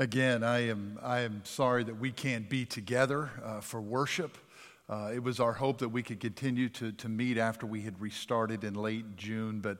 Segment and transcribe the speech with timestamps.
[0.00, 4.38] Again, I am, I am sorry that we can't be together uh, for worship.
[4.88, 8.00] Uh, it was our hope that we could continue to, to meet after we had
[8.00, 9.76] restarted in late June, but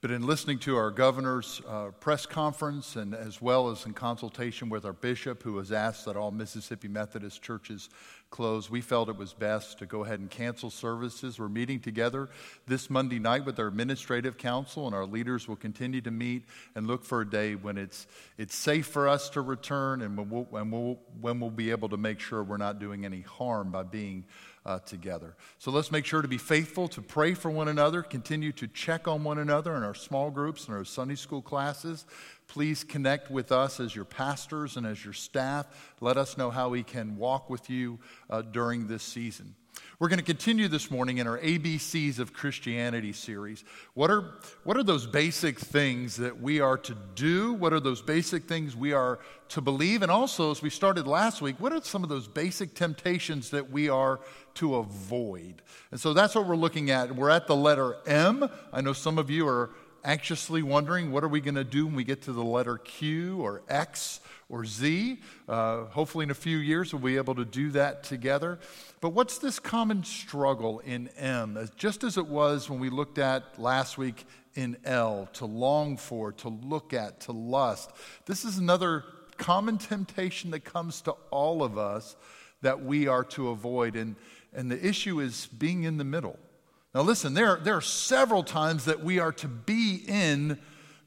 [0.00, 4.70] but in listening to our governor's uh, press conference and as well as in consultation
[4.70, 7.90] with our bishop, who has asked that all Mississippi Methodist churches
[8.30, 11.38] close, we felt it was best to go ahead and cancel services.
[11.38, 12.30] We're meeting together
[12.66, 16.86] this Monday night with our administrative council, and our leaders will continue to meet and
[16.86, 18.06] look for a day when it's,
[18.38, 21.90] it's safe for us to return and when we'll, when, we'll, when we'll be able
[21.90, 24.24] to make sure we're not doing any harm by being
[24.70, 25.34] uh, together.
[25.58, 29.08] So let's make sure to be faithful, to pray for one another, continue to check
[29.08, 32.06] on one another in our small groups and our Sunday school classes.
[32.46, 35.66] Please connect with us as your pastors and as your staff.
[36.00, 39.56] Let us know how we can walk with you uh, during this season.
[39.98, 43.64] We're going to continue this morning in our ABCs of Christianity series.
[43.94, 44.34] What are,
[44.64, 47.52] what are those basic things that we are to do?
[47.52, 49.18] What are those basic things we are
[49.50, 50.00] to believe?
[50.00, 53.70] And also, as we started last week, what are some of those basic temptations that
[53.70, 54.20] we are
[54.54, 55.60] to avoid?
[55.90, 57.14] And so that's what we're looking at.
[57.14, 58.48] We're at the letter M.
[58.72, 59.70] I know some of you are
[60.04, 63.40] anxiously wondering what are we going to do when we get to the letter Q
[63.40, 65.20] or X or Z.
[65.48, 68.58] Uh, hopefully, in a few years, we'll be able to do that together.
[69.00, 71.68] But what's this common struggle in M?
[71.76, 76.32] Just as it was when we looked at last week in L, to long for,
[76.32, 77.90] to look at, to lust.
[78.26, 79.04] This is another
[79.36, 82.16] common temptation that comes to all of us
[82.62, 83.96] that we are to avoid.
[83.96, 84.16] And,
[84.52, 86.38] and the issue is being in the middle.
[86.94, 90.58] Now, listen, there, there are several times that we are to be in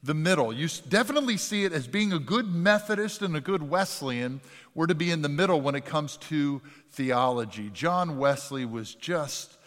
[0.02, 0.50] the middle.
[0.50, 4.40] You definitely see it as being a good Methodist and a good Wesleyan.
[4.74, 7.70] We're to be in the middle when it comes to theology.
[7.70, 9.58] John Wesley was just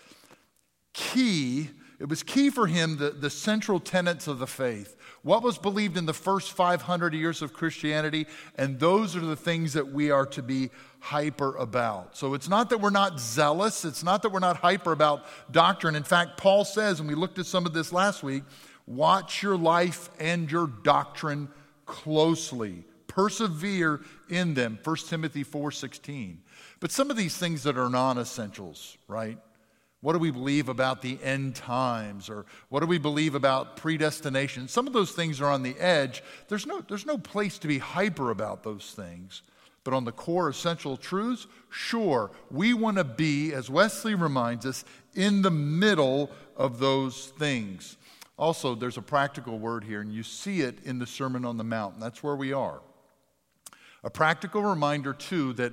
[0.93, 1.69] key.
[1.99, 4.95] It was key for him, the, the central tenets of the faith.
[5.21, 9.73] What was believed in the first 500 years of Christianity, and those are the things
[9.73, 10.69] that we are to be
[11.08, 12.17] hyper about.
[12.17, 15.95] So it's not that we're not zealous, it's not that we're not hyper about doctrine.
[15.95, 18.44] In fact, Paul says, and we looked at some of this last week,
[18.88, 21.50] Watch your life and your doctrine
[21.85, 22.85] closely.
[23.07, 24.79] Persevere in them.
[24.81, 26.41] 1 Timothy 4:16.
[26.79, 29.38] But some of these things that are non-essentials, right?
[30.00, 32.29] What do we believe about the end times?
[32.29, 34.68] Or what do we believe about predestination?
[34.68, 36.24] Some of those things are on the edge.
[36.47, 39.41] There's no, there's no place to be hyper about those things.
[39.88, 44.84] But on the core essential truths, sure, we want to be, as Wesley reminds us,
[45.16, 47.96] in the middle of those things.
[48.36, 51.64] Also, there's a practical word here, and you see it in the Sermon on the
[51.64, 52.02] Mount.
[52.02, 52.81] That's where we are.
[54.03, 55.72] A practical reminder, too, that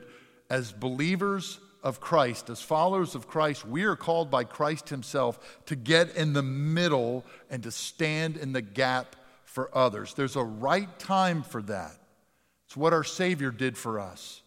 [0.49, 5.75] as believers of Christ, as followers of Christ, we are called by Christ Himself to
[5.75, 10.15] get in the middle and to stand in the gap for others.
[10.15, 11.97] There's a right time for that.
[12.75, 14.43] It's what our Savior did for us.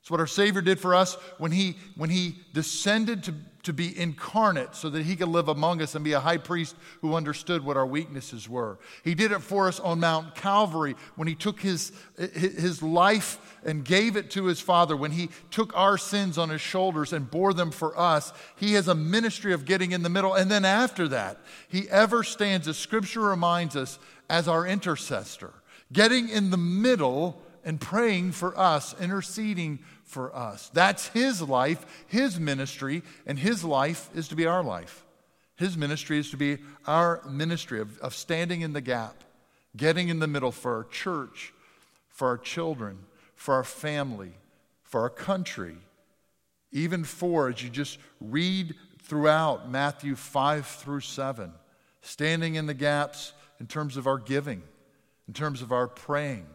[0.00, 3.98] It's what our Savior did for us when He, when he descended to to be
[3.98, 7.64] incarnate so that he could live among us and be a high priest who understood
[7.64, 8.78] what our weaknesses were.
[9.02, 13.82] He did it for us on Mount Calvary when he took his, his life and
[13.82, 17.54] gave it to his Father, when he took our sins on his shoulders and bore
[17.54, 18.34] them for us.
[18.56, 20.34] He has a ministry of getting in the middle.
[20.34, 23.98] And then after that, he ever stands, as scripture reminds us,
[24.28, 25.54] as our intercessor,
[25.90, 30.70] getting in the middle and praying for us, interceding for us.
[30.74, 35.04] That's his life, his ministry, and his life is to be our life.
[35.56, 39.24] His ministry is to be our ministry of, of standing in the gap,
[39.76, 41.52] getting in the middle for our church,
[42.08, 42.98] for our children,
[43.34, 44.32] for our family,
[44.82, 45.76] for our country,
[46.72, 51.52] even for, as you just read throughout Matthew 5 through 7,
[52.02, 54.62] standing in the gaps in terms of our giving,
[55.28, 56.46] in terms of our praying,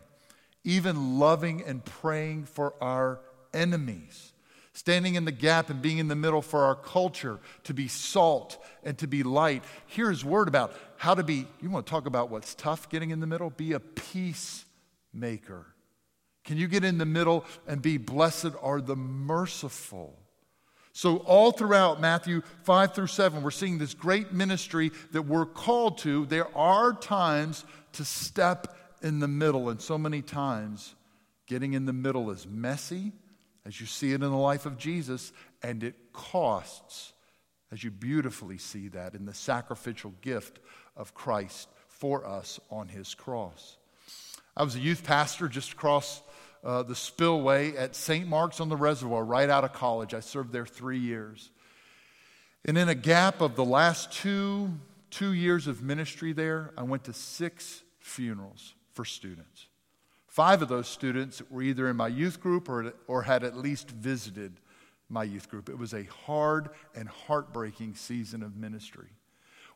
[0.64, 3.20] even loving and praying for our
[3.54, 4.34] enemies,
[4.74, 8.64] standing in the gap and being in the middle for our culture to be salt
[8.84, 9.64] and to be light.
[9.88, 13.20] Here's word about how to be, you want to talk about what's tough getting in
[13.20, 13.50] the middle?
[13.50, 15.66] Be a peacemaker.
[16.44, 20.18] Can you get in the middle and be blessed are the merciful?
[20.92, 26.00] So, all throughout Matthew 5 through 7, we're seeing this great ministry that we're called
[26.00, 26.26] to.
[26.26, 27.64] There are times
[27.94, 30.96] to step in the middle, and so many times
[31.48, 33.12] getting in the middle is messy
[33.66, 35.32] as you see it in the life of Jesus,
[35.62, 37.14] and it costs,
[37.72, 40.60] as you beautifully see that in the sacrificial gift
[40.96, 43.78] of Christ for us on his cross.
[44.56, 46.24] I was a youth pastor just across
[46.64, 48.28] uh, the spillway at St.
[48.28, 50.14] Mark's on the Reservoir, right out of college.
[50.14, 51.52] I served there three years.
[52.66, 54.74] And in a gap of the last two,
[55.12, 59.70] two years of ministry there, I went to six funerals for students
[60.28, 63.90] Five of those students were either in my youth group or, or had at least
[63.90, 64.60] visited
[65.10, 65.70] my youth group.
[65.70, 69.08] It was a hard and heartbreaking season of ministry.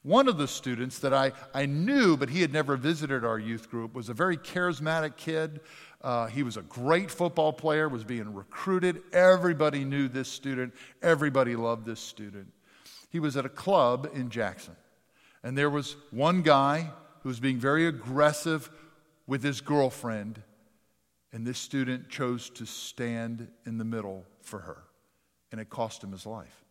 [0.04, 3.70] One of the students that I, I knew, but he had never visited our youth
[3.72, 5.62] group, was a very charismatic kid.
[6.02, 9.02] Uh, he was a great football player, was being recruited.
[9.12, 12.54] Everybody knew this student, everybody loved this student.
[13.10, 14.76] He was at a club in Jackson,
[15.42, 16.92] and there was one guy
[17.22, 18.70] who was being very aggressive
[19.28, 20.42] with his girlfriend,
[21.32, 24.84] and this student chose to stand in the middle for her,
[25.52, 26.64] and it cost him his life.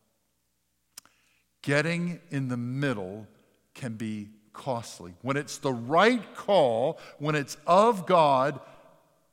[1.62, 3.26] Getting in the middle
[3.74, 5.14] can be costly.
[5.22, 8.60] When it's the right call, when it's of God,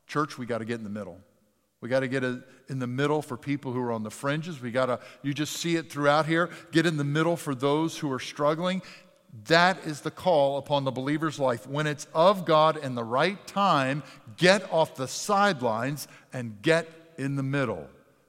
[0.08, 1.20] church, we got to get in the middle.
[1.82, 4.62] We got to get in the middle for people who are on the fringes.
[4.62, 6.50] We got to, you just see it throughout here.
[6.72, 8.82] Get in the middle for those who are struggling.
[9.46, 11.68] That is the call upon the believer's life.
[11.68, 14.04] When it's of God and the right time,
[14.38, 16.88] get off the sidelines and get
[17.18, 17.88] in the middle.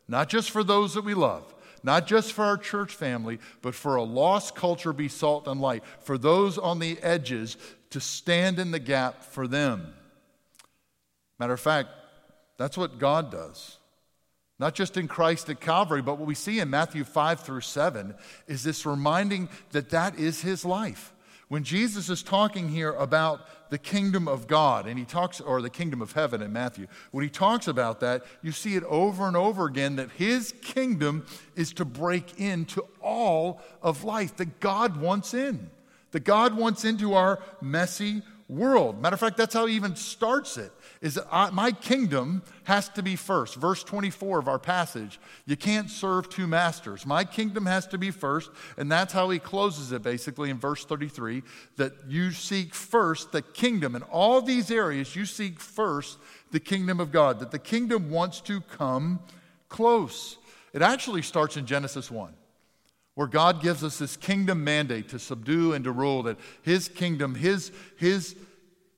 [0.08, 3.96] Not just for those that we love, not just for our church family, but for
[3.96, 5.84] a lost culture, be salt and light.
[6.00, 7.56] For those on the edges,
[7.90, 9.94] to stand in the gap for them.
[11.38, 11.88] Matter of fact,
[12.56, 13.78] that's what God does.
[14.60, 18.14] Not just in Christ at Calvary, but what we see in Matthew 5 through 7
[18.46, 21.14] is this reminding that that is his life.
[21.48, 23.40] When Jesus is talking here about
[23.70, 27.24] the kingdom of God, and he talks, or the kingdom of heaven in Matthew, when
[27.24, 31.24] he talks about that, you see it over and over again that his kingdom
[31.56, 35.70] is to break into all of life that God wants in,
[36.10, 39.00] that God wants into our messy world.
[39.00, 42.88] Matter of fact, that's how he even starts it is that I, my kingdom has
[42.90, 43.54] to be first.
[43.54, 45.18] Verse 24 of our passage.
[45.46, 47.06] You can't serve two masters.
[47.06, 48.50] My kingdom has to be first.
[48.76, 51.42] And that's how he closes it basically in verse 33
[51.76, 53.96] that you seek first the kingdom.
[53.96, 56.18] In all these areas, you seek first
[56.50, 59.20] the kingdom of God, that the kingdom wants to come
[59.68, 60.36] close.
[60.72, 62.34] It actually starts in Genesis 1
[63.14, 67.34] where God gives us this kingdom mandate to subdue and to rule, that His kingdom,
[67.34, 68.36] His, His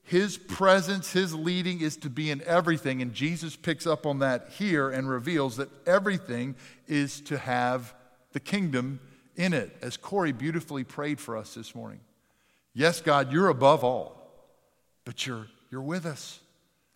[0.04, 3.00] his presence, His leading is to be in everything.
[3.00, 6.54] And Jesus picks up on that here and reveals that everything
[6.86, 7.94] is to have
[8.32, 9.00] the kingdom
[9.36, 12.00] in it, as Corey beautifully prayed for us this morning.
[12.74, 14.30] Yes, God, you're above all,
[15.04, 16.40] but you're, you're with us.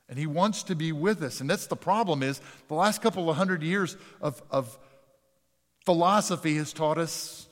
[0.09, 1.41] And He wants to be with us.
[1.41, 4.79] And that's the problem is the last couple of hundred years of, of
[5.87, 7.49] philosophy has taught us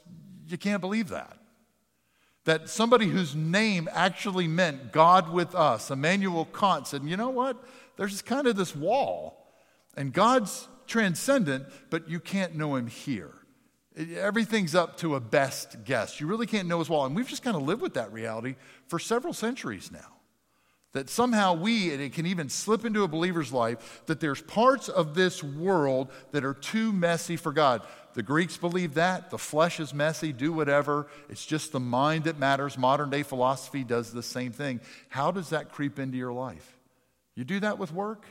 [0.47, 1.39] you can't believe that
[2.45, 7.63] that somebody whose name actually meant God with us, Immanuel Kant, said, you know what?
[7.97, 9.49] There's kind of this wall,
[9.97, 13.33] and God's transcendent, but you can't know him here.
[13.97, 16.21] Everything's up to a best guess.
[16.21, 17.07] You really can't know his wall.
[17.07, 18.57] And we've just kind of lived with that reality
[18.89, 20.14] for several centuries now.
[20.95, 24.89] That somehow we, and it can even slip into a believer's life, that there's parts
[24.89, 27.83] of this world that are too messy for God.
[28.15, 29.31] The Greeks believe that.
[29.31, 31.09] The flesh is messy, do whatever.
[31.29, 32.79] It's just the mind that matters.
[32.79, 34.81] Modern day philosophy does the same thing.
[35.09, 36.77] How does that creep into your life?
[37.35, 38.25] You do that with work?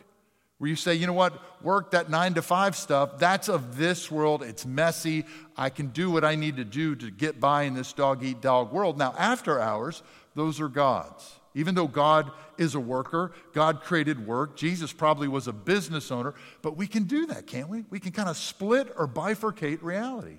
[0.58, 4.10] Where you say, you know what, work, that nine to five stuff, that's of this
[4.10, 4.42] world.
[4.42, 5.26] It's messy.
[5.58, 8.40] I can do what I need to do to get by in this dog eat
[8.40, 8.98] dog world.
[8.98, 10.02] Now, after hours,
[10.34, 11.30] those are God's.
[11.56, 16.34] Even though God is a worker, God created work, Jesus probably was a business owner,
[16.62, 17.84] but we can do that, can't we?
[17.90, 20.38] We can kind of split or bifurcate reality.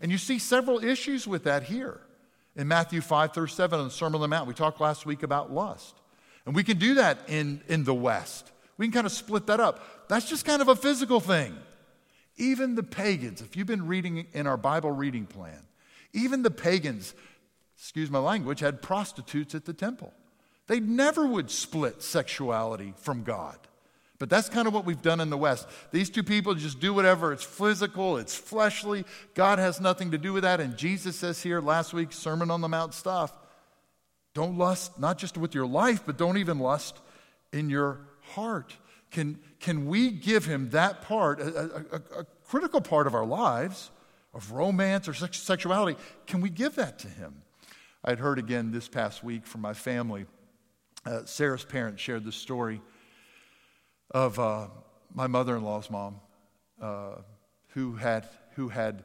[0.00, 2.00] And you see several issues with that here.
[2.56, 5.22] In Matthew 5 through 7 on the Sermon on the Mount, we talked last week
[5.22, 5.94] about lust.
[6.46, 8.50] And we can do that in, in the West.
[8.78, 10.08] We can kind of split that up.
[10.08, 11.56] That's just kind of a physical thing.
[12.36, 15.62] Even the pagans, if you've been reading in our Bible reading plan,
[16.12, 17.14] even the pagans,
[17.76, 20.12] excuse my language, had prostitutes at the temple.
[20.66, 23.56] They never would split sexuality from God.
[24.18, 25.68] But that's kind of what we've done in the West.
[25.90, 27.32] These two people just do whatever.
[27.32, 29.04] It's physical, it's fleshly.
[29.34, 30.60] God has nothing to do with that.
[30.60, 33.32] And Jesus says here last week, Sermon on the Mount stuff
[34.32, 37.00] don't lust, not just with your life, but don't even lust
[37.54, 38.00] in your
[38.34, 38.76] heart.
[39.10, 43.90] Can, can we give him that part, a, a, a critical part of our lives,
[44.34, 45.98] of romance or sexuality?
[46.26, 47.40] Can we give that to him?
[48.04, 50.26] I had heard again this past week from my family
[51.06, 52.80] uh, Sarah's parents shared the story
[54.10, 54.66] of uh,
[55.14, 56.20] my mother in law's mom
[56.82, 57.16] uh,
[57.68, 59.04] who, had, who had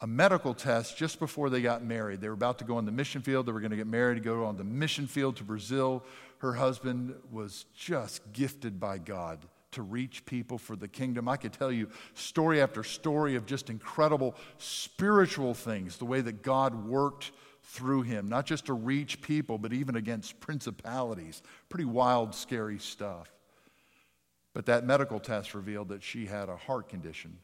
[0.00, 2.20] a medical test just before they got married.
[2.20, 3.46] They were about to go on the mission field.
[3.46, 6.04] They were going to get married, to go on the mission field to Brazil.
[6.38, 9.38] Her husband was just gifted by God
[9.72, 11.28] to reach people for the kingdom.
[11.28, 16.42] I could tell you story after story of just incredible spiritual things, the way that
[16.42, 17.32] God worked
[17.64, 21.42] through him, not just to reach people, but even against principalities.
[21.68, 23.32] Pretty wild, scary stuff.
[24.52, 27.38] But that medical test revealed that she had a heart condition.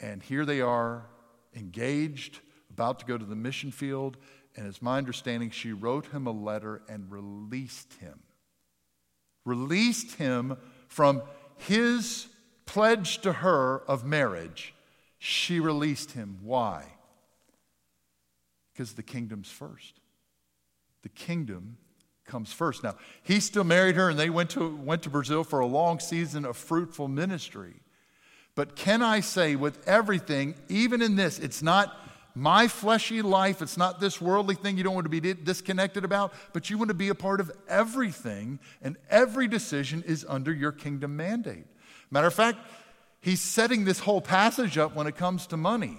[0.00, 1.06] And here they are,
[1.54, 2.40] engaged,
[2.70, 4.16] about to go to the mission field.
[4.56, 8.20] And it's my understanding she wrote him a letter and released him.
[9.44, 10.56] Released him
[10.88, 11.22] from
[11.58, 12.26] his
[12.64, 14.74] pledge to her of marriage.
[15.18, 16.38] She released him.
[16.42, 16.95] Why?
[18.76, 20.00] Because the kingdom's first.
[21.02, 21.78] The kingdom
[22.26, 22.82] comes first.
[22.82, 25.98] Now, he still married her and they went to, went to Brazil for a long
[25.98, 27.76] season of fruitful ministry.
[28.54, 31.96] But can I say, with everything, even in this, it's not
[32.34, 36.34] my fleshy life, it's not this worldly thing you don't want to be disconnected about,
[36.52, 40.72] but you want to be a part of everything, and every decision is under your
[40.72, 41.64] kingdom mandate.
[42.10, 42.58] Matter of fact,
[43.20, 45.96] he's setting this whole passage up when it comes to money.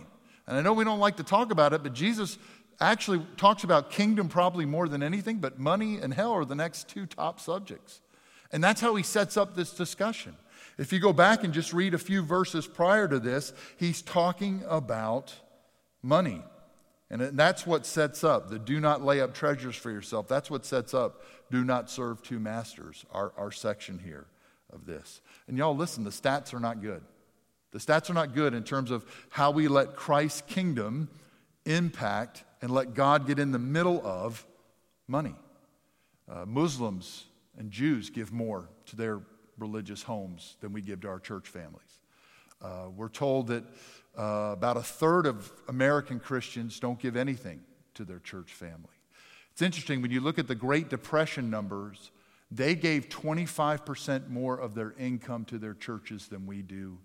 [0.48, 2.38] And I know we don't like to talk about it, but Jesus
[2.80, 6.88] actually talks about kingdom probably more than anything, but money and hell are the next
[6.88, 8.02] two top subjects.
[8.52, 10.36] And that's how he sets up this discussion.
[10.78, 14.64] If you go back and just read a few verses prior to this, he's talking
[14.68, 15.34] about
[16.04, 16.44] money.
[17.10, 20.28] And that's what sets up the do not lay up treasures for yourself.
[20.28, 24.28] That's what sets up do not serve two masters, our, our section here
[24.72, 25.22] of this.
[25.48, 27.02] And y'all, listen, the stats are not good.
[27.72, 31.10] The stats are not good in terms of how we let Christ's kingdom
[31.66, 34.46] impact and let God get in the middle of
[35.08, 35.36] money.
[36.30, 37.26] Uh, Muslims
[37.58, 39.22] and Jews give more to their
[39.58, 42.00] religious homes than we give to our church families.
[42.62, 43.64] Uh, we're told that
[44.18, 47.62] uh, about a third of American Christians don't give anything
[47.94, 48.90] to their church family.
[49.52, 52.12] It's interesting when you look at the Great Depression numbers,
[52.52, 56.98] they gave 25% more of their income to their churches than we do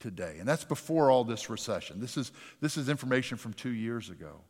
[0.00, 0.36] today.
[0.38, 2.00] And that's before all this recession.
[2.00, 4.40] This is, this is information from two years ago.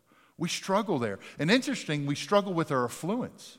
[0.42, 1.20] We struggle there.
[1.38, 3.58] And interesting, we struggle with our affluence.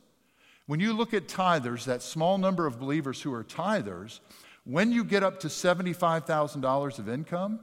[0.65, 4.19] When you look at tithers, that small number of believers who are tithers,
[4.65, 7.61] when you get up to $75,000 of income,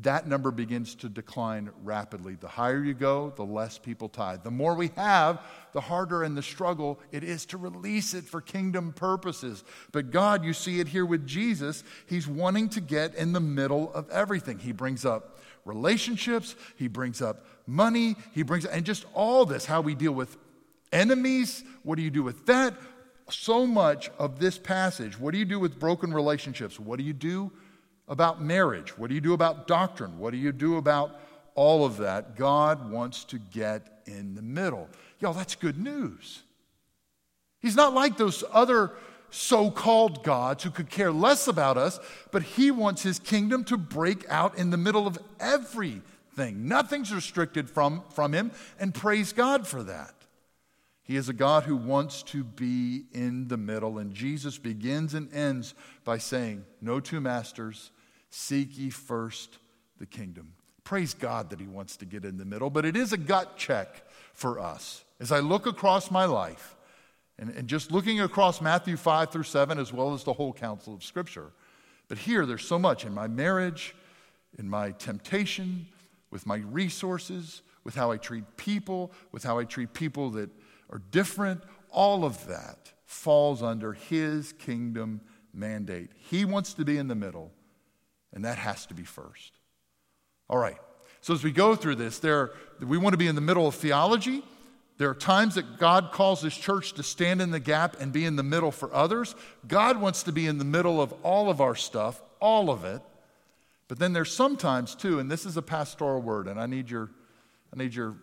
[0.00, 2.34] that number begins to decline rapidly.
[2.34, 4.42] The higher you go, the less people tithe.
[4.42, 8.40] The more we have, the harder and the struggle it is to release it for
[8.40, 9.62] kingdom purposes.
[9.92, 13.94] But God, you see it here with Jesus, He's wanting to get in the middle
[13.94, 14.58] of everything.
[14.58, 15.33] He brings up
[15.64, 20.36] relationships, He brings up money, He brings, and just all this, how we deal with
[20.92, 21.64] enemies.
[21.82, 22.74] What do you do with that?
[23.30, 25.18] So much of this passage.
[25.18, 26.78] What do you do with broken relationships?
[26.78, 27.50] What do you do
[28.06, 28.96] about marriage?
[28.98, 30.18] What do you do about doctrine?
[30.18, 31.18] What do you do about
[31.54, 32.36] all of that?
[32.36, 34.88] God wants to get in the middle.
[35.20, 36.42] Y'all, that's good news.
[37.60, 38.92] He's not like those other
[39.34, 41.98] so called gods who could care less about us,
[42.30, 46.68] but He wants His kingdom to break out in the middle of everything.
[46.68, 50.14] Nothing's restricted from, from Him, and praise God for that.
[51.02, 55.32] He is a God who wants to be in the middle, and Jesus begins and
[55.34, 55.74] ends
[56.04, 57.90] by saying, No two masters,
[58.30, 59.58] seek ye first
[59.98, 60.54] the kingdom.
[60.84, 63.56] Praise God that He wants to get in the middle, but it is a gut
[63.56, 65.04] check for us.
[65.20, 66.76] As I look across my life,
[67.38, 70.94] and, and just looking across Matthew 5 through 7, as well as the whole counsel
[70.94, 71.52] of Scripture,
[72.08, 73.94] but here there's so much in my marriage,
[74.58, 75.86] in my temptation,
[76.30, 80.50] with my resources, with how I treat people, with how I treat people that
[80.90, 85.20] are different, all of that falls under his kingdom
[85.52, 86.10] mandate.
[86.16, 87.52] He wants to be in the middle,
[88.32, 89.52] and that has to be first.
[90.48, 90.78] All right.
[91.20, 93.74] So as we go through this, there we want to be in the middle of
[93.74, 94.42] theology.
[94.96, 98.24] There are times that God calls his church to stand in the gap and be
[98.24, 99.34] in the middle for others.
[99.66, 103.02] God wants to be in the middle of all of our stuff, all of it.
[103.88, 107.10] But then there's sometimes too, and this is a pastoral word, and I need your
[107.72, 108.14] I need your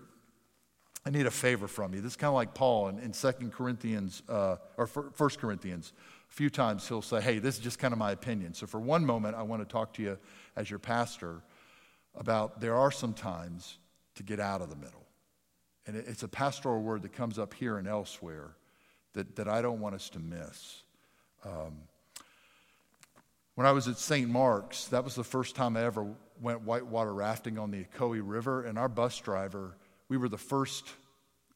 [1.05, 2.01] I need a favor from you.
[2.01, 5.93] This is kind of like Paul in, in 2 Corinthians, uh, or 1 Corinthians.
[6.29, 8.53] A few times he'll say, Hey, this is just kind of my opinion.
[8.53, 10.17] So for one moment, I want to talk to you
[10.55, 11.41] as your pastor
[12.15, 13.77] about there are some times
[14.15, 15.00] to get out of the middle.
[15.87, 18.51] And it's a pastoral word that comes up here and elsewhere
[19.13, 20.83] that, that I don't want us to miss.
[21.43, 21.79] Um,
[23.55, 24.29] when I was at St.
[24.29, 26.07] Mark's, that was the first time I ever
[26.39, 29.75] went whitewater rafting on the Ocoee River, and our bus driver
[30.11, 30.89] we were the first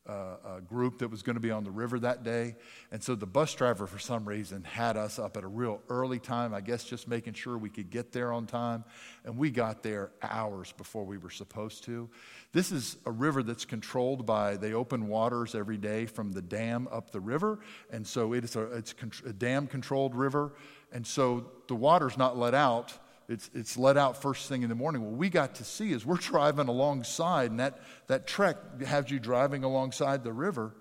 [0.08, 2.56] uh, uh, group that was going to be on the river that day.
[2.92, 6.20] And so the bus driver, for some reason, had us up at a real early
[6.20, 8.84] time, I guess just making sure we could get there on time.
[9.24, 12.10] And we got there hours before we were supposed to.
[12.54, 16.88] This is a river that's controlled by, they open waters every day from the dam
[16.92, 17.60] up the river.
[17.92, 18.94] And so it's a, it's
[19.26, 20.54] a dam controlled river.
[20.92, 22.98] And so the water's not let out
[23.28, 25.04] it's, it's let out first thing in the morning.
[25.04, 29.20] What we got to see is we're driving alongside, and that, that trek has you
[29.20, 30.76] driving alongside the river.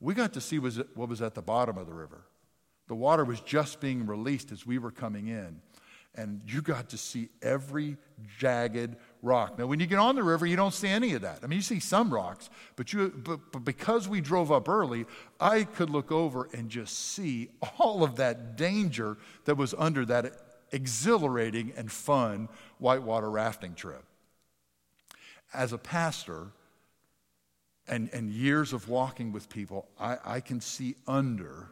[0.00, 2.26] We got to see was what was at the bottom of the river.
[2.88, 5.60] The water was just being released as we were coming in.
[6.18, 7.98] And you got to see every
[8.38, 9.58] jagged rock.
[9.58, 11.40] Now, when you get on the river, you don't see any of that.
[11.42, 15.04] I mean, you see some rocks, but, you, but, but because we drove up early,
[15.38, 20.45] I could look over and just see all of that danger that was under that
[20.72, 24.04] exhilarating and fun whitewater rafting trip.
[25.54, 26.48] As a pastor,
[27.88, 31.68] and, and years of walking with people, I, I can see under,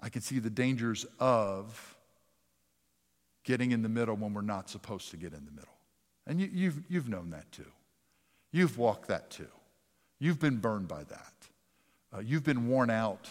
[0.00, 1.96] I can see the dangers of
[3.44, 5.68] getting in the middle when we're not supposed to get in the middle.
[6.26, 7.70] And you, you've, you've known that too.
[8.50, 9.48] You've walked that too.
[10.18, 11.32] You've been burned by that.
[12.14, 13.28] Uh, you've been worn out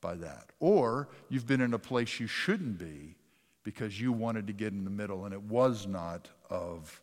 [0.00, 0.46] by that.
[0.60, 3.16] Or you've been in a place you shouldn't be
[3.64, 7.02] because you wanted to get in the middle and it was not of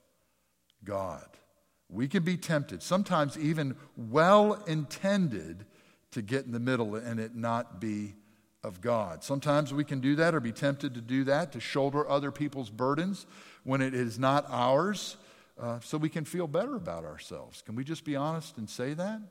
[0.85, 1.27] God.
[1.89, 5.65] We can be tempted, sometimes even well intended,
[6.11, 8.13] to get in the middle and it not be
[8.63, 9.23] of God.
[9.23, 12.69] Sometimes we can do that or be tempted to do that, to shoulder other people's
[12.69, 13.25] burdens
[13.63, 15.17] when it is not ours,
[15.59, 17.61] uh, so we can feel better about ourselves.
[17.61, 19.21] Can we just be honest and say that?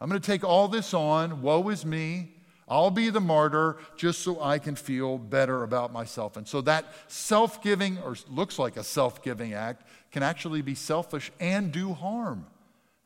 [0.00, 1.42] I'm going to take all this on.
[1.42, 2.34] Woe is me.
[2.70, 6.36] I'll be the martyr just so I can feel better about myself.
[6.36, 10.76] And so that self giving, or looks like a self giving act, can actually be
[10.76, 12.46] selfish and do harm.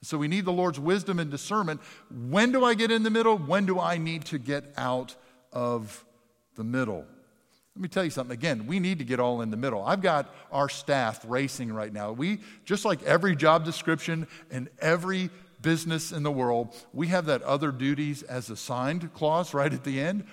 [0.02, 1.80] So we need the Lord's wisdom and discernment.
[2.10, 3.38] When do I get in the middle?
[3.38, 5.16] When do I need to get out
[5.50, 6.04] of
[6.56, 7.06] the middle?
[7.74, 8.34] Let me tell you something.
[8.34, 9.82] Again, we need to get all in the middle.
[9.82, 12.12] I've got our staff racing right now.
[12.12, 15.30] We, just like every job description and every
[15.64, 20.00] business in the world, we have that other duties as assigned clause right at the
[20.00, 20.24] end.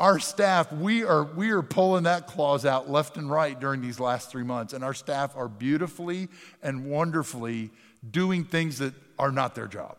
[0.00, 4.00] Our staff, we are, we are pulling that clause out left and right during these
[4.00, 4.72] last three months.
[4.72, 6.28] And our staff are beautifully
[6.62, 7.70] and wonderfully
[8.08, 9.96] doing things that are not their job.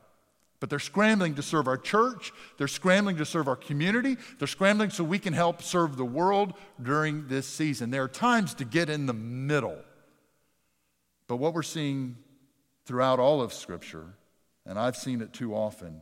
[0.59, 2.33] But they're scrambling to serve our church.
[2.57, 4.17] They're scrambling to serve our community.
[4.39, 7.91] They're scrambling so we can help serve the world during this season.
[7.91, 9.77] There are times to get in the middle.
[11.27, 12.17] But what we're seeing
[12.85, 14.15] throughout all of Scripture
[14.65, 16.01] and I've seen it too often,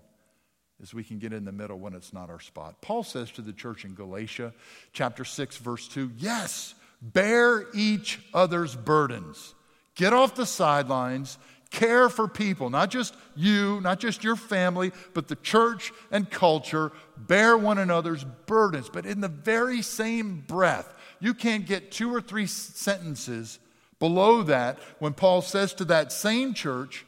[0.80, 2.82] is we can get in the middle when it's not our spot.
[2.82, 4.54] Paul says to the church in Galatia,
[4.93, 9.56] chapter 6, verse 2, yes, bear each other's burdens.
[9.96, 11.38] Get off the sidelines,
[11.72, 16.91] care for people, not just you, not just your family, but the church and culture.
[17.17, 18.89] Bear one another's burdens.
[18.89, 23.60] But in the very same breath, you can't get two or three sentences
[24.00, 27.06] below that when Paul says to that same church,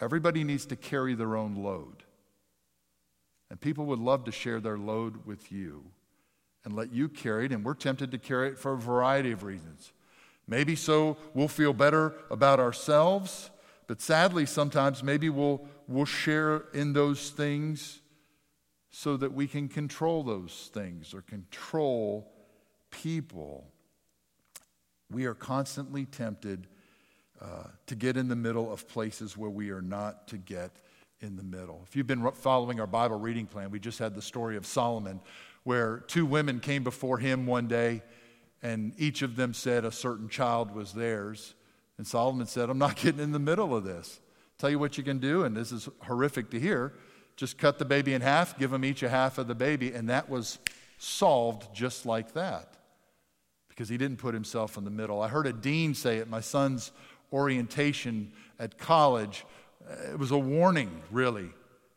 [0.00, 2.04] Everybody needs to carry their own load.
[3.50, 5.84] And people would love to share their load with you
[6.64, 7.52] and let you carry it.
[7.52, 9.92] And we're tempted to carry it for a variety of reasons.
[10.46, 13.50] Maybe so we'll feel better about ourselves,
[13.86, 18.00] but sadly, sometimes maybe we'll, we'll share in those things
[18.90, 22.32] so that we can control those things or control
[22.90, 23.66] people.
[25.10, 26.66] We are constantly tempted
[27.40, 30.70] uh, to get in the middle of places where we are not to get
[31.20, 31.82] in the middle.
[31.88, 35.20] If you've been following our Bible reading plan, we just had the story of Solomon
[35.64, 38.02] where two women came before him one day
[38.62, 41.54] and each of them said a certain child was theirs.
[41.98, 44.20] And Solomon said, I'm not getting in the middle of this.
[44.58, 46.92] Tell you what you can do, and this is horrific to hear.
[47.36, 50.10] Just cut the baby in half, give them each a half of the baby, and
[50.10, 50.58] that was
[50.98, 52.76] solved just like that
[53.68, 55.22] because he didn't put himself in the middle.
[55.22, 56.28] I heard a dean say it.
[56.28, 56.92] My son's
[57.32, 59.44] orientation at college.
[59.88, 61.50] Uh, it was a warning, really.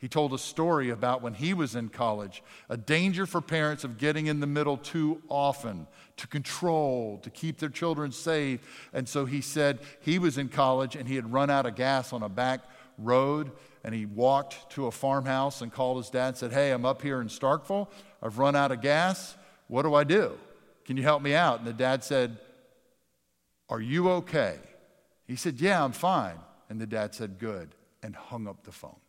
[0.03, 3.97] He told a story about when he was in college, a danger for parents of
[3.97, 8.59] getting in the middle too often, to control, to keep their children safe.
[8.91, 12.11] And so he said he was in college and he had run out of gas
[12.11, 12.59] on a back
[12.97, 16.85] road and he walked to a farmhouse and called his dad and said, Hey, I'm
[16.85, 17.87] up here in Starkville.
[18.21, 19.37] I've run out of gas.
[19.67, 20.37] What do I do?
[20.83, 21.59] Can you help me out?
[21.59, 22.37] And the dad said,
[23.69, 24.57] Are you okay?
[25.33, 26.37] He said, Yeah, I'm fine.
[26.69, 28.99] And the dad said, Good, and hung up the phone.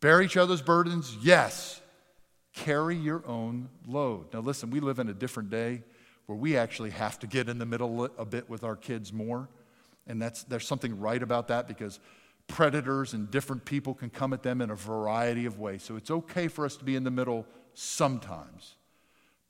[0.00, 1.16] Bear each other's burdens?
[1.20, 1.80] Yes.
[2.54, 4.32] Carry your own load.
[4.32, 5.82] Now, listen, we live in a different day
[6.26, 9.48] where we actually have to get in the middle a bit with our kids more.
[10.06, 11.98] And that's, there's something right about that because
[12.46, 15.82] predators and different people can come at them in a variety of ways.
[15.82, 18.76] So it's okay for us to be in the middle sometimes.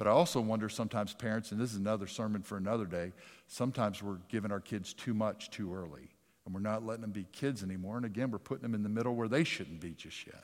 [0.02, 3.12] But I also wonder sometimes, parents, and this is another sermon for another day,
[3.46, 6.08] sometimes we're giving our kids too much too early.
[6.44, 7.98] And we're not letting them be kids anymore.
[7.98, 10.42] And again, we're putting them in the middle where they shouldn't be just yet.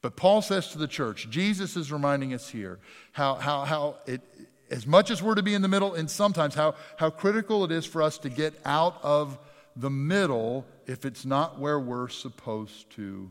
[0.00, 2.78] But Paul says to the church, Jesus is reminding us here
[3.12, 4.22] how, how, how it,
[4.70, 7.72] as much as we're to be in the middle, and sometimes how, how critical it
[7.72, 9.38] is for us to get out of
[9.76, 13.30] the middle if it's not where we're supposed to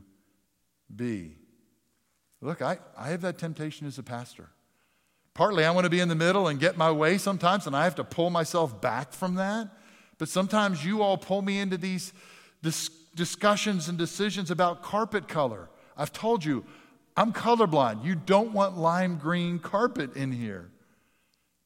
[0.96, 1.36] be.
[2.42, 4.48] Look, I, I have that temptation as a pastor.
[5.34, 7.86] Partly I want to be in the middle and get my way sometimes, and I
[7.86, 9.70] have to pull myself back from that.
[10.18, 12.14] But sometimes you all pull me into these
[12.62, 15.70] dis- discussions and decisions about carpet color.
[15.98, 16.66] I've told you,
[17.16, 18.06] I'm colorblind.
[18.06, 20.70] You don't want lime green carpet in here.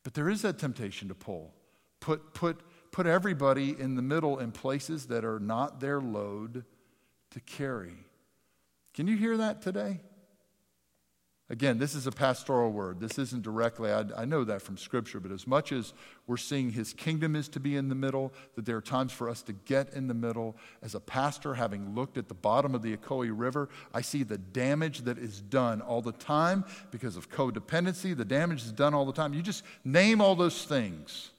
[0.04, 1.54] But there is that temptation to pull.
[2.00, 2.60] Put, put,
[2.92, 6.64] put everybody in the middle in places that are not their load
[7.32, 7.96] to carry.
[8.94, 10.00] Can you hear that today?
[11.48, 13.00] Again, this is a pastoral word.
[13.00, 15.94] This isn't directly, I, I, know that from Scripture, but as much as
[16.26, 19.30] we're seeing His kingdom is to be in the middle, that there are times for
[19.30, 20.58] us to get in the middle.
[20.82, 24.40] As a pastor, having looked at the bottom of the Ocoee River, I see the
[24.40, 28.18] damage that is done all the time because of codependency.
[28.18, 29.36] The damage is done all the time.
[29.36, 31.30] You just name all those things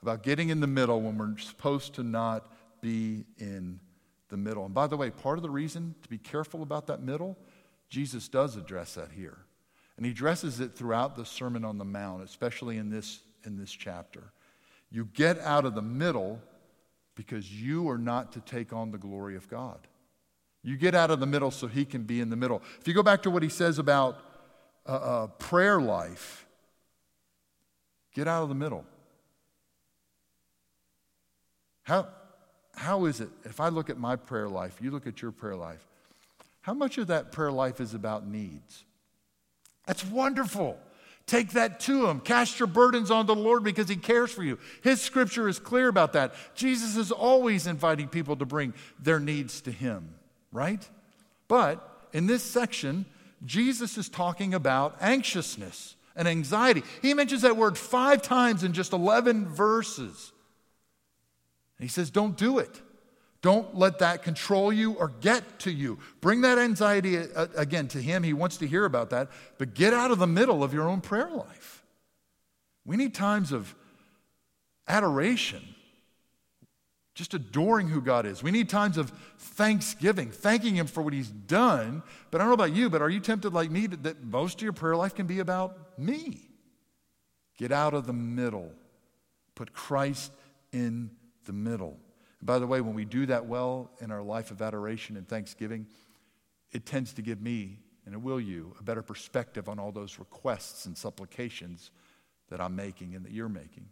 [0.00, 3.78] about getting in the middle when we're supposed to not be in
[4.30, 4.64] the middle.
[4.64, 7.36] And by the way, part of the reason to be careful about that middle
[7.88, 9.38] Jesus does address that here.
[9.96, 13.70] And he addresses it throughout the Sermon on the Mount, especially in this, in this
[13.70, 14.32] chapter.
[14.90, 16.40] You get out of the middle
[17.14, 19.78] because you are not to take on the glory of God.
[20.62, 22.62] You get out of the middle so he can be in the middle.
[22.80, 24.18] If you go back to what he says about
[24.86, 26.46] uh, uh, prayer life,
[28.14, 28.84] get out of the middle.
[31.82, 32.08] How,
[32.74, 35.56] how is it, if I look at my prayer life, you look at your prayer
[35.56, 35.86] life,
[36.64, 38.84] how much of that prayer life is about needs?
[39.86, 40.78] That's wonderful.
[41.26, 42.20] Take that to Him.
[42.20, 44.58] Cast your burdens on the Lord because He cares for you.
[44.82, 46.34] His scripture is clear about that.
[46.54, 50.14] Jesus is always inviting people to bring their needs to Him,
[50.52, 50.88] right?
[51.48, 53.04] But in this section,
[53.44, 56.82] Jesus is talking about anxiousness and anxiety.
[57.02, 60.32] He mentions that word five times in just 11 verses.
[61.78, 62.80] he says, Don't do it.
[63.44, 65.98] Don't let that control you or get to you.
[66.22, 68.22] Bring that anxiety uh, again to Him.
[68.22, 69.28] He wants to hear about that.
[69.58, 71.84] But get out of the middle of your own prayer life.
[72.86, 73.74] We need times of
[74.88, 75.62] adoration,
[77.14, 78.42] just adoring who God is.
[78.42, 82.02] We need times of thanksgiving, thanking Him for what He's done.
[82.30, 84.62] But I don't know about you, but are you tempted like me that most of
[84.62, 86.48] your prayer life can be about me?
[87.58, 88.72] Get out of the middle,
[89.54, 90.32] put Christ
[90.72, 91.10] in
[91.44, 91.98] the middle.
[92.44, 95.86] By the way, when we do that well in our life of adoration and thanksgiving,
[96.72, 100.18] it tends to give me, and it will you, a better perspective on all those
[100.18, 101.90] requests and supplications
[102.50, 103.86] that I'm making and that you're making.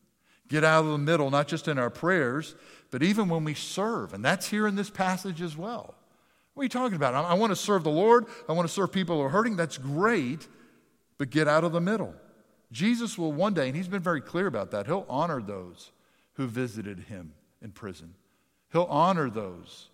[0.48, 2.54] Get out of the middle, not just in our prayers,
[2.90, 4.12] but even when we serve.
[4.12, 5.94] And that's here in this passage as well.
[6.52, 7.14] What are you talking about?
[7.14, 8.26] I, want to serve the Lord.
[8.46, 9.56] I want to serve people who are hurting.
[9.56, 10.46] That's great,
[11.16, 12.14] but get out of the middle.
[12.70, 15.92] Jesus will one day, and he's been very clear about that, he'll honor those
[16.34, 18.14] who visited him in prison.
[18.72, 19.88] He'll honor those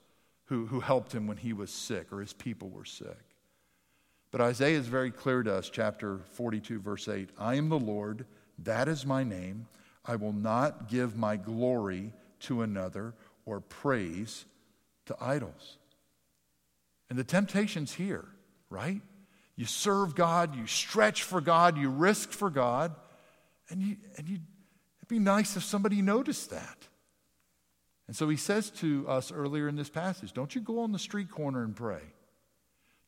[0.46, 3.18] who, who helped him when he was sick or his people were sick.
[4.30, 8.24] But Isaiah is very clear to us, chapter 42, verse 8 I am the Lord,
[8.60, 9.66] that is my name.
[10.04, 13.14] I will not give my glory to another
[13.44, 14.46] or praise
[15.06, 15.78] to idols.
[17.10, 18.26] And the temptation's here,
[18.70, 19.00] right?
[19.56, 22.94] You serve God, you stretch for God, you risk for God,
[23.70, 24.38] and, you, and you,
[24.98, 26.88] it'd be nice if somebody noticed that.
[28.08, 30.98] And so he says to us earlier in this passage don't you go on the
[30.98, 32.02] street corner and pray.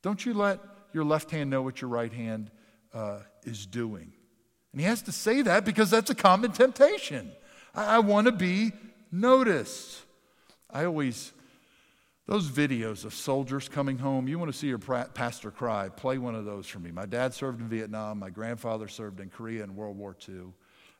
[0.02, 0.60] Don't you let
[0.92, 2.50] your left hand know what your right hand
[2.94, 4.12] uh, is doing.
[4.72, 7.32] And he has to say that because that's a common temptation.
[7.74, 8.72] I, I want to be
[9.10, 10.02] noticed.
[10.70, 11.32] I always,
[12.26, 16.34] those videos of soldiers coming home, you want to see your pastor cry, play one
[16.34, 16.90] of those for me.
[16.90, 20.52] My dad served in Vietnam, my grandfather served in Korea in World War II.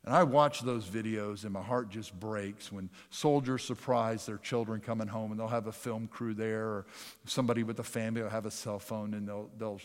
[0.04, 4.80] And I watch those videos and my heart just breaks when soldiers surprise their children
[4.80, 6.86] coming home and they'll have a film crew there or
[7.26, 9.80] somebody with a family will have a cell phone and they'll, they'll,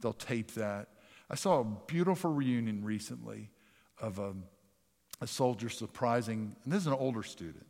[0.00, 0.88] they'll tape that.
[1.30, 3.50] I saw a beautiful reunion recently
[4.00, 4.34] of a,
[5.20, 7.66] a soldier surprising, and this is an older student.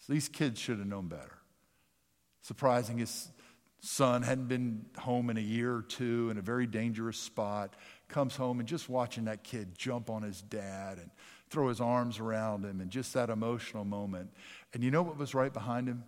[0.00, 1.38] So these kids should have known better.
[2.42, 3.30] Surprising his
[3.80, 7.74] son hadn't been home in a year or two in a very dangerous spot
[8.08, 11.10] comes home and just watching that kid jump on his dad and
[11.50, 14.30] throw his arms around him and just that emotional moment.
[14.74, 16.04] And you know what was right behind him?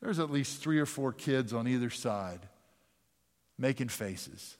[0.00, 2.40] There's at least three or four kids on either side
[3.58, 4.56] making faces,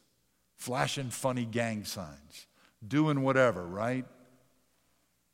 [0.57, 2.46] flashing funny gang signs,
[2.87, 4.05] doing whatever, right?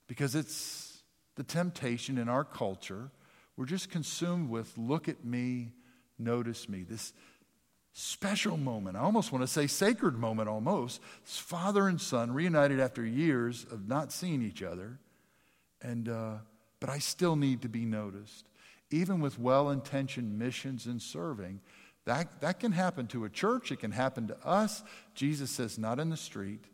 [0.06, 1.02] Because it's
[1.34, 3.10] the temptation in our culture.
[3.56, 5.72] We're just consumed with look at me,
[6.18, 6.82] notice me.
[6.82, 7.12] This
[7.92, 8.96] special moment.
[8.96, 11.00] I almost want to say sacred moment almost.
[11.22, 14.98] It's father and son reunited after years of not seeing each other.
[15.80, 16.34] And, uh,
[16.80, 18.48] but I still need to be noticed.
[18.90, 21.60] Even with well intentioned missions and serving,
[22.04, 24.84] That, that can happen to a church, it can happen to us.
[25.14, 26.64] Jesus says, not in the street,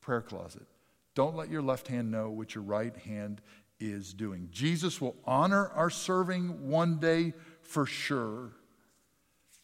[0.00, 0.66] prayer closet.
[1.14, 3.42] Don't let your left hand know what your right hand
[3.78, 4.48] is doing.
[4.50, 8.52] Jesus will honor our serving one day for sure.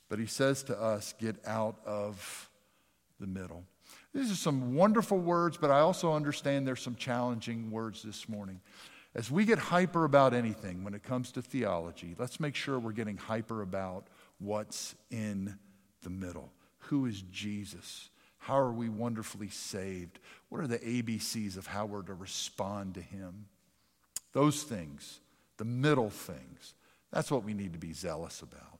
[0.09, 2.51] But he says to us, get out of
[3.19, 3.65] the middle.
[4.15, 8.61] These are some wonderful words, but I also understand there's some challenging words this morning.
[9.15, 12.93] As we get hyper about anything when it comes to theology, let's make sure we're
[12.93, 15.57] getting hyper about what's in
[16.03, 16.53] the middle.
[16.79, 18.11] Who is Jesus?
[18.39, 20.19] How are we wonderfully saved?
[20.49, 23.47] What are the ABCs of how we're to respond to Him?
[24.33, 25.21] Those things,
[25.57, 26.75] the middle things,
[27.13, 28.74] that's what we need to be zealous about.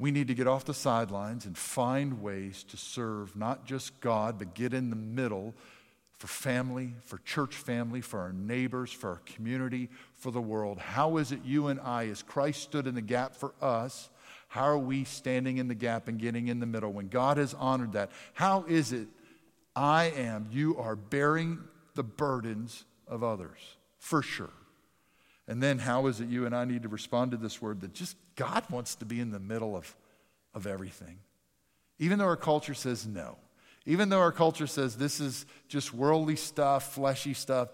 [0.00, 4.38] We need to get off the sidelines and find ways to serve not just God,
[4.38, 5.54] but get in the middle
[6.16, 10.78] for family, for church family, for our neighbors, for our community, for the world.
[10.78, 14.08] How is it you and I, as Christ stood in the gap for us,
[14.48, 17.52] how are we standing in the gap and getting in the middle when God has
[17.52, 18.10] honored that?
[18.32, 19.06] How is it
[19.76, 21.58] I am, you are bearing
[21.94, 23.58] the burdens of others?
[23.98, 24.48] For sure.
[25.46, 27.92] And then how is it you and I need to respond to this word that
[27.92, 29.94] just God wants to be in the middle of,
[30.54, 31.18] of everything?
[31.98, 33.36] Even though our culture says no.
[33.84, 37.68] Even though our culture says this is just worldly stuff, fleshy stuff,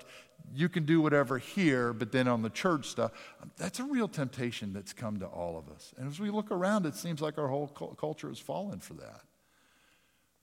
[0.52, 4.08] you can do whatever here, but then on the church stuff, um, that's a real
[4.08, 5.94] temptation that's come to all of us.
[5.96, 9.20] And as we look around, it seems like our whole culture has fallen for that.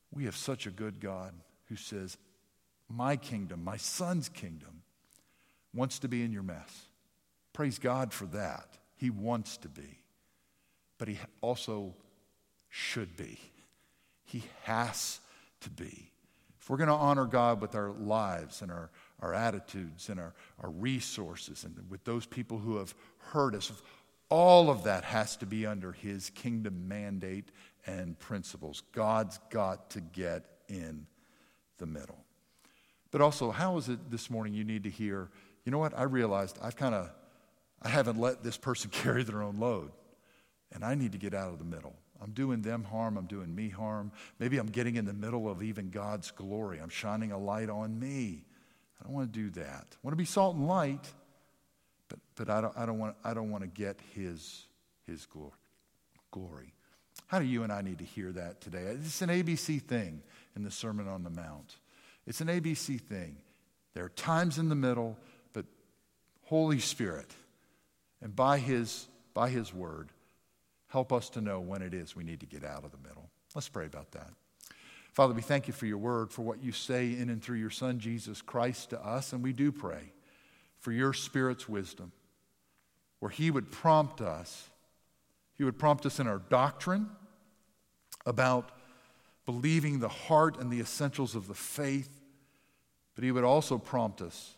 [0.09, 1.33] We have such a good God
[1.65, 2.17] who says,
[2.87, 4.83] My kingdom, my son's kingdom,
[5.73, 6.87] wants to be in your mess.
[7.51, 8.77] Praise God for that.
[8.95, 9.99] He wants to be,
[11.03, 11.93] but he also
[12.69, 13.37] should be.
[14.23, 15.19] He has
[15.59, 16.11] to be.
[16.61, 18.89] If we're going to honor God with our lives and our
[19.23, 23.71] our attitudes and our, our resources and with those people who have hurt us.
[24.27, 27.49] All of that has to be under his kingdom mandate
[27.87, 28.83] and principles.
[28.91, 31.07] God's got to get in
[31.77, 32.17] the middle.
[33.11, 35.29] But also, how is it this morning you need to hear,
[35.63, 35.97] you know what?
[35.97, 37.09] I realized I've kind of,
[37.81, 39.91] I haven't let this person carry their own load,
[40.73, 41.93] and I need to get out of the middle.
[42.21, 43.17] I'm doing them harm.
[43.17, 44.11] I'm doing me harm.
[44.39, 46.79] Maybe I'm getting in the middle of even God's glory.
[46.79, 48.45] I'm shining a light on me.
[48.99, 49.87] I don't want to do that.
[49.91, 51.05] I want to be salt and light,
[52.07, 54.65] but, but I, don't, I, don't want, I don't want to get his,
[55.05, 55.51] his glory,
[56.31, 56.73] glory.
[57.27, 58.83] How do you and I need to hear that today?
[58.83, 60.21] It's an ABC thing
[60.55, 61.75] in the Sermon on the Mount.
[62.25, 63.37] It's an ABC thing.
[63.93, 65.17] There are times in the middle,
[65.51, 65.65] but
[66.43, 67.31] Holy Spirit,
[68.21, 70.09] and by his, by his word,
[70.93, 73.27] help us to know when it is we need to get out of the middle.
[73.55, 74.29] Let's pray about that.
[75.11, 77.71] Father, we thank you for your word, for what you say in and through your
[77.71, 79.33] Son, Jesus Christ, to us.
[79.33, 80.13] And we do pray
[80.81, 82.11] for your Spirit's wisdom,
[83.17, 84.69] where He would prompt us.
[85.55, 87.09] He would prompt us in our doctrine
[88.27, 88.71] about
[89.47, 92.21] believing the heart and the essentials of the faith,
[93.15, 94.57] but He would also prompt us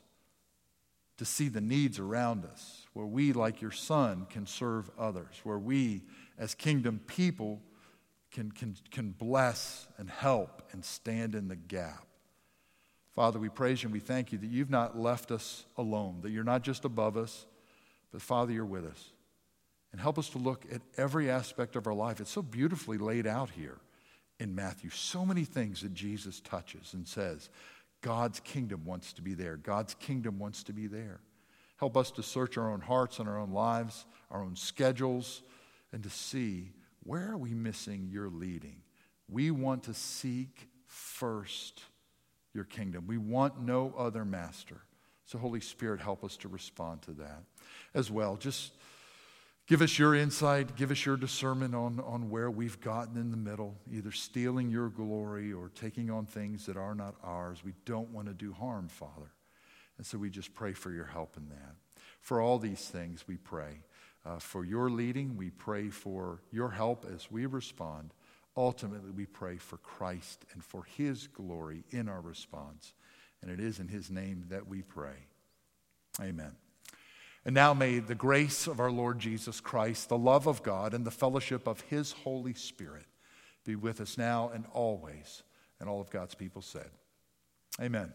[1.17, 5.58] to see the needs around us, where we, like your Son, can serve others, where
[5.58, 6.02] we,
[6.38, 7.62] as kingdom people,
[8.32, 12.06] can, can, can bless and help and stand in the gap.
[13.15, 16.32] Father, we praise you and we thank you that you've not left us alone, that
[16.32, 17.45] you're not just above us,
[18.12, 19.12] but Father, you're with us.
[19.93, 22.19] And help us to look at every aspect of our life.
[22.19, 23.78] It's so beautifully laid out here
[24.38, 24.89] in Matthew.
[24.89, 27.50] So many things that Jesus touches and says,
[28.02, 29.56] God's kingdom wants to be there.
[29.56, 31.21] God's kingdom wants to be there.
[31.78, 35.41] Help us to search our own hearts and our own lives, our own schedules,
[35.95, 38.81] and to see where are we missing your leading?
[39.29, 41.81] We want to seek first
[42.53, 43.08] your kingdom.
[43.08, 44.81] We want no other master.
[45.23, 47.43] So, Holy Spirit, help us to respond to that
[47.93, 48.36] as well.
[48.36, 48.73] Just
[49.67, 53.38] give us your insight, give us your discernment on, on where we've gotten in the
[53.38, 57.63] middle, either stealing your glory or taking on things that are not ours.
[57.63, 59.31] We don't want to do harm, Father.
[59.97, 61.75] And so we just pray for your help in that.
[62.19, 63.79] For all these things, we pray
[64.25, 65.38] uh, for your leading.
[65.38, 68.13] We pray for your help as we respond.
[68.57, 72.93] Ultimately, we pray for Christ and for his glory in our response.
[73.41, 75.27] And it is in his name that we pray.
[76.21, 76.55] Amen.
[77.45, 81.05] And now may the grace of our Lord Jesus Christ, the love of God, and
[81.05, 83.05] the fellowship of his Holy Spirit
[83.65, 85.43] be with us now and always.
[85.79, 86.89] And all of God's people said,
[87.79, 88.13] Amen.